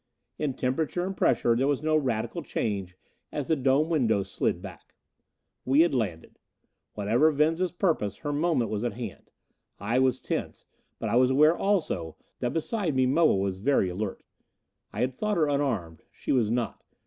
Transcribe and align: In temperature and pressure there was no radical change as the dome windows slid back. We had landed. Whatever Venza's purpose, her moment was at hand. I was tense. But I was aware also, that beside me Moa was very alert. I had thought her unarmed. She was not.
In 0.39 0.55
temperature 0.55 1.05
and 1.05 1.15
pressure 1.15 1.55
there 1.55 1.67
was 1.67 1.83
no 1.83 1.95
radical 1.95 2.41
change 2.41 2.97
as 3.31 3.49
the 3.49 3.55
dome 3.55 3.87
windows 3.87 4.31
slid 4.31 4.59
back. 4.59 4.95
We 5.63 5.81
had 5.81 5.93
landed. 5.93 6.39
Whatever 6.95 7.29
Venza's 7.29 7.71
purpose, 7.71 8.17
her 8.17 8.33
moment 8.33 8.71
was 8.71 8.83
at 8.83 8.93
hand. 8.93 9.29
I 9.79 9.99
was 9.99 10.19
tense. 10.19 10.65
But 10.97 11.09
I 11.09 11.17
was 11.17 11.29
aware 11.29 11.55
also, 11.55 12.15
that 12.39 12.51
beside 12.51 12.95
me 12.95 13.05
Moa 13.05 13.35
was 13.35 13.59
very 13.59 13.89
alert. 13.89 14.23
I 14.91 15.01
had 15.01 15.13
thought 15.13 15.37
her 15.37 15.47
unarmed. 15.47 16.01
She 16.11 16.31
was 16.31 16.49
not. 16.49 16.83